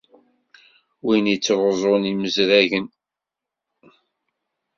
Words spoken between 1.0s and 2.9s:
Win i yettruẓun imezragen.